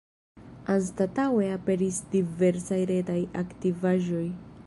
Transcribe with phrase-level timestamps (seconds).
[0.75, 4.27] Anstataŭe aperis diversaj retaj aktivaĵoj.